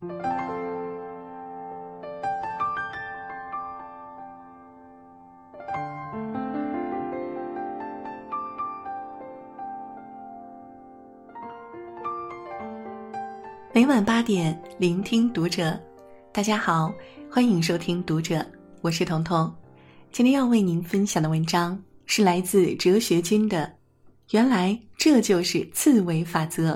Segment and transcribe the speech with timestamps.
[0.00, 0.08] 每
[13.86, 15.78] 晚八点，聆听读者。
[16.32, 16.90] 大家好，
[17.30, 18.36] 欢迎收听《读者》，
[18.80, 19.54] 我是彤彤。
[20.10, 23.66] 今天要为您分享的文章是来自哲学君的
[24.30, 26.72] 《原来这就是刺猬法则》。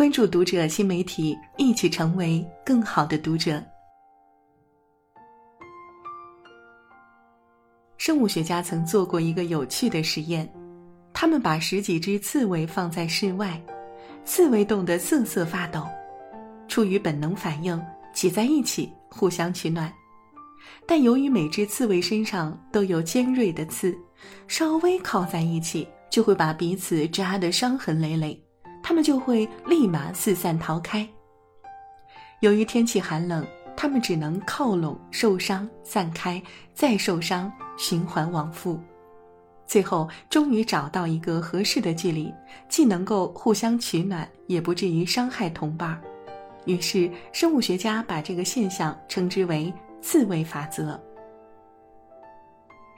[0.00, 3.62] 关注《读者》新媒体，一起成为更好的读者。
[7.98, 10.50] 生物学家曾做过一个有趣的实验，
[11.12, 13.62] 他们把十几只刺猬放在室外。
[14.24, 15.86] 刺猬冻得瑟瑟发抖，
[16.66, 17.78] 出于本能反应，
[18.14, 19.92] 挤在一起互相取暖。
[20.86, 23.94] 但由于每只刺猬身上都有尖锐的刺，
[24.48, 28.42] 稍微靠在一起就会把彼此扎得伤痕累累，
[28.90, 31.08] 它们就会立马四散逃开。
[32.40, 36.42] 由于天气寒冷，它们只能靠拢受伤，散开，
[36.74, 38.80] 再受伤，循环往复。
[39.64, 42.34] 最后，终于找到一个合适的距离，
[42.68, 46.02] 既能够互相取暖，也不至于伤害同伴儿。
[46.64, 51.00] 于是，生物学家把这个现象称之为“刺猬法则”。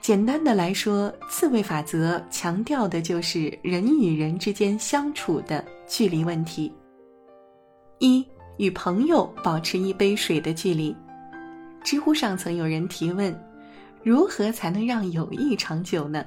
[0.03, 6.69] 简单的来说，刺猬法则强调的就是人与人之间相处的距离问题。
[7.99, 10.93] 一，与朋友保持一杯水的距离。
[11.85, 13.33] 知乎上曾有人提问
[14.03, 16.25] ：“如何才能让友谊长久呢？”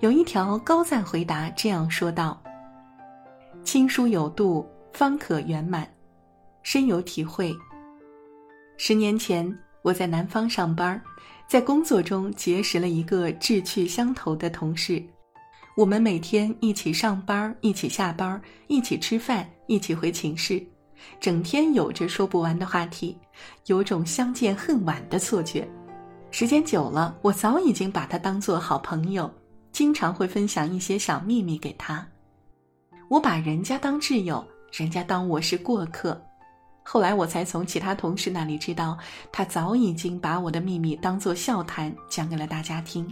[0.00, 2.38] 有一条高赞回答这样说道
[3.64, 5.88] ：“亲疏有度，方可圆满。”
[6.62, 7.56] 深有体会。
[8.76, 11.00] 十年前，我在南方上班，
[11.48, 15.02] 在工作中结识了一个志趣相投的同事。
[15.74, 20.62] 我们每天一起上班，一起下班，一起吃饭，一起回寝室，
[21.18, 23.16] 整天有着说不完的话题，
[23.64, 25.66] 有种相见恨晚的错觉。
[26.30, 29.32] 时间久了，我早已经把他当做好朋友。
[29.72, 32.06] 经常会分享一些小秘密给他，
[33.08, 36.20] 我把人家当挚友，人家当我是过客。
[36.90, 38.96] 后来我才从其他同事那里知道，
[39.30, 43.06] 他早已经把我的秘密当作笑谈讲给了大家听。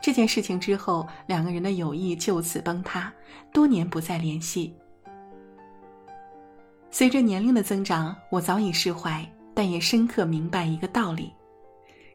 [0.00, 3.12] 这件事情之后，两个人的友谊就此崩塌，
[3.52, 4.74] 多年不再联系。
[6.90, 9.22] 随着年龄的增长，我早已释怀，
[9.52, 11.30] 但也深刻明白一个道理：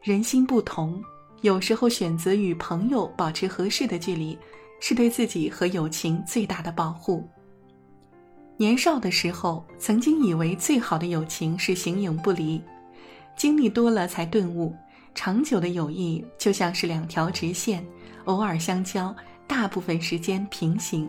[0.02, 1.00] 人心不同。
[1.42, 4.36] 有时候选择与朋友保持合适的距离，
[4.80, 7.22] 是对自己和友情最大的保护。
[8.56, 12.60] 年少的时候，曾经以为最好的友情是形影不离，
[13.36, 14.74] 经历多了才顿悟，
[15.14, 17.84] 长久的友谊就像是两条直线，
[18.24, 19.14] 偶尔相交，
[19.46, 21.08] 大部分时间平行。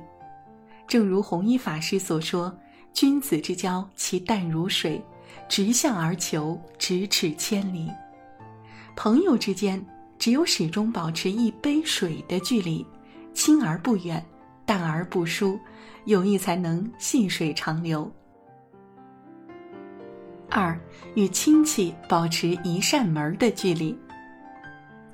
[0.88, 2.56] 正如弘一法师所说
[2.94, 5.02] ：“君子之交，其淡如水，
[5.48, 7.90] 直向而求，咫尺千里。”
[8.96, 9.84] 朋友之间。
[10.18, 12.84] 只有始终保持一杯水的距离，
[13.34, 14.26] 亲而不远，
[14.66, 15.60] 淡而不疏，
[16.06, 18.10] 友谊才能细水长流。
[20.50, 20.80] 二，
[21.16, 23.98] 与亲戚保持一扇门的距离。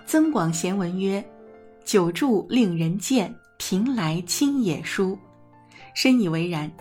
[0.06, 1.24] 增广贤文曰
[1.84, 5.18] ：“久住令人见，平来亲也疏。”
[5.96, 6.72] 深以为然。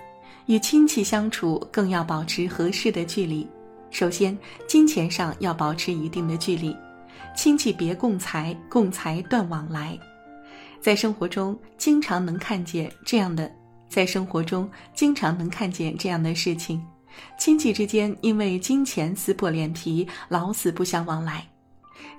[0.47, 3.49] 与亲戚相处更要保持合适的距离。
[3.91, 6.77] 首先，金钱上要保持一定的距离。
[7.37, 9.97] 亲戚别共财，共财断往来。
[10.81, 13.49] 在生活中，经常能看见这样的，
[13.91, 16.81] 在生活中经常能看见这样的事情：
[17.37, 21.45] 亲戚之间因为金钱撕破脸皮，老死不相往来。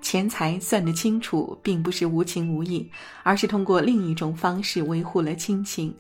[0.01, 2.91] 钱财算得清楚，并不是无情无义，
[3.23, 5.95] 而是通过另一种方式维护了亲情。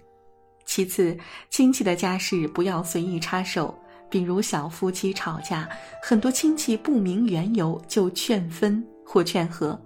[0.65, 1.17] 其次，
[1.49, 3.73] 亲戚的家事不要随意插手，
[4.09, 5.67] 比如小夫妻吵架，
[6.03, 8.85] 很多亲戚不明缘由就劝分。
[9.03, 9.77] 或劝和，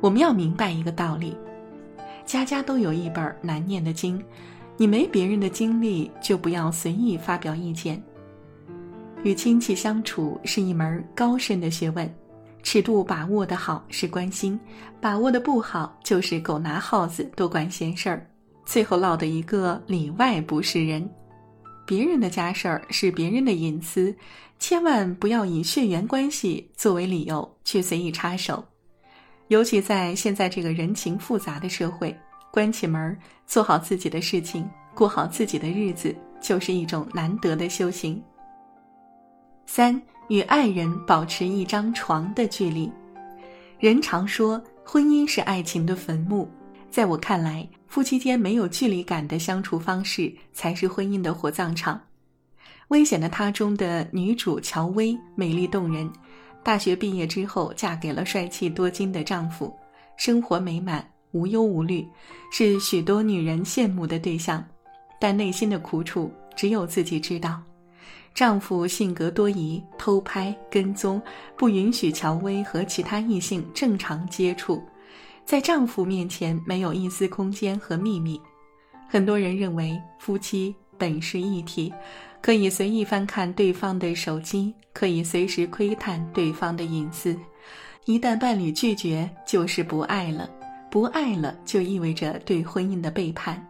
[0.00, 1.36] 我们要明白一个道理：
[2.24, 4.22] 家家都有一本难念的经，
[4.76, 8.02] 你没别人的经历，就不要随意发表意见。
[9.22, 12.14] 与亲戚相处是一门高深的学问，
[12.62, 14.58] 尺度把握的好是关心，
[15.00, 18.26] 把握的不好就是狗拿耗子多管闲事儿，
[18.64, 21.08] 最后落得一个里外不是人。
[21.86, 24.14] 别人的家事儿是别人的隐私，
[24.58, 28.62] 千万不要以血缘关系作为理由去随意插手。
[29.48, 32.14] 尤其在现在这个人情复杂的社会，
[32.56, 33.14] 关起门
[33.46, 38.18] 做好自己的事情，过好自己的日子，就是一种难得的修行。
[39.66, 42.90] 三与爱人保持一张床的距离。
[43.78, 46.50] 人常说婚姻是爱情的坟墓。
[46.90, 52.00] 在我看来，夫妻间没有距离感的相处方式才是婚姻的火葬场。
[52.88, 56.10] 危险的她中的女主乔薇美丽动人，
[56.64, 59.76] 大学毕业之后嫁给了帅气多金的丈夫，
[60.16, 62.06] 生活美满，无忧无虑，
[62.50, 64.64] 是许多女人羡慕的对象。
[65.20, 67.60] 但内心的苦楚只有自己知道。
[68.34, 71.20] 丈夫性格多疑，偷拍跟踪，
[71.56, 74.82] 不允许乔薇和其他异性正常接触，
[75.44, 78.40] 在丈夫面前没有一丝空间和秘密。
[79.08, 81.92] 很多人认为夫妻本是一体，
[82.42, 87.34] 可以随意翻看对方的手机，可以随时窥探对方的隐私。
[88.04, 90.48] 一旦伴侣拒绝，就是不爱了，
[90.96, 93.62] 不爱了就意味着对婚姻的背叛。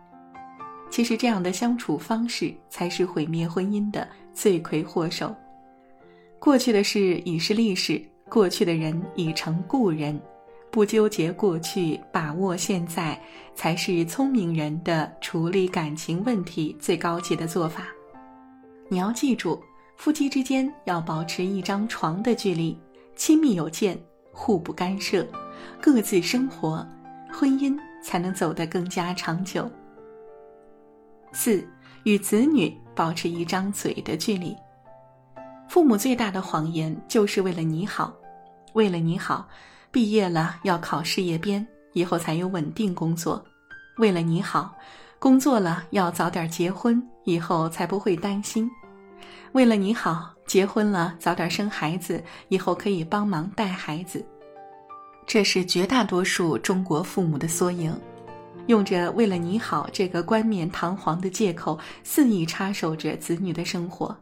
[0.88, 5.34] 其实，这样的相处方式才是毁灭婚姻的罪魁祸首。
[6.38, 10.20] 过去的事已是历史，过去的人已成故人，
[10.70, 13.20] 不纠结过去，把握现在，
[13.56, 17.88] 才是聪明人的处理感情问题最高级的做法。
[18.88, 19.60] 你要记住，
[19.96, 22.78] 夫妻之间要保持一张床的距离，
[23.16, 23.98] 亲密有间，
[24.30, 25.26] 互不干涉，
[25.82, 26.86] 各自生活，
[27.38, 29.70] 婚姻才能走得更加长久。
[31.32, 31.62] 四，
[32.04, 34.56] 与子女保持一张嘴的距离。
[35.68, 38.10] 父母最大的谎言就是为了你好，
[38.72, 39.46] 为了你好，
[39.90, 43.38] 毕业了要考事业编，以后才有稳定工作；
[43.98, 44.74] 为了你好，
[45.18, 48.66] 工作了要早点结婚，以后才不会担心；
[49.52, 54.24] 为了你好，结婚了早点生孩子，以后可以帮忙带孩子。
[55.26, 57.94] 这是绝大多数中国父母的缩影。
[58.68, 64.16] 用着“为了你好”这个冠冕堂皇的借口，肆意插手着子女的生活，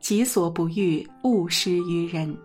[0.00, 2.36] 己所不欲，勿施于人。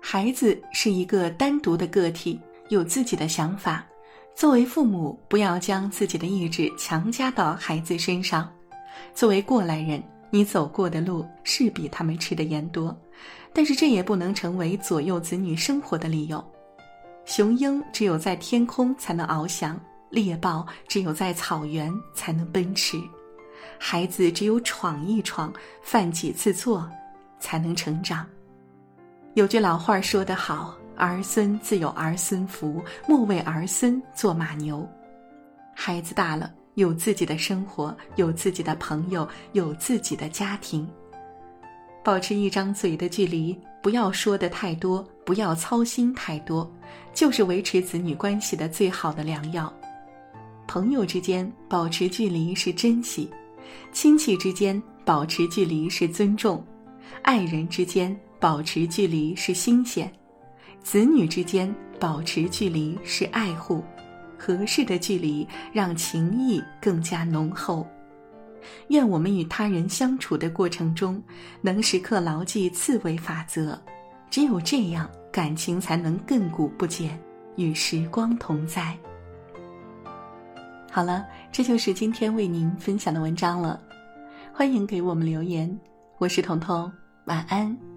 [0.00, 2.38] 孩子是一个单独的个体，
[2.68, 3.84] 有自己的想法。
[4.36, 8.48] 作为父母，不要将自己的意志强加到孩子身上。
[9.14, 12.96] 作为过来人，你走过的路是比他们吃的盐多，
[13.52, 16.44] 但是这也不能成为左右子女生活的理由。
[17.26, 19.78] 雄鹰只有在天空才能翱翔。
[20.08, 22.98] 猎豹只有在草原才能奔驰，
[23.78, 25.52] 孩子只有闯一闯、
[25.82, 26.88] 犯几次错，
[27.40, 28.24] 才能成长。
[29.34, 34.88] 有句老话说得好：“儿孙自有儿孙福，莫为儿孙做马牛。”
[35.74, 40.88] 孩子大了，有自己的生活，有自己的朋友，有自己的家庭。
[42.06, 46.72] 保持一张嘴的距离，不要说的太多，不要操心太多，
[47.12, 49.74] 就是维持子女关系的最好的良药。
[50.68, 53.28] 朋友之间保持距离是珍惜，
[53.90, 56.64] 亲戚之间保持距离是尊重，
[57.22, 60.08] 爱人之间保持距离是新鲜，
[60.84, 63.82] 子女之间保持距离是爱护，
[64.38, 67.84] 合适的距离让情谊更加浓厚。
[68.88, 71.22] 愿我们与他人相处的过程中，
[71.60, 73.78] 能时刻牢记刺猬法则，
[74.30, 77.18] 只有这样，感情才能亘古不减，
[77.56, 78.96] 与时光同在。
[80.90, 83.80] 好了，这就是今天为您分享的文章了。
[84.52, 85.78] 欢迎给我们留言，
[86.18, 86.90] 我是彤彤，
[87.26, 87.95] 晚安。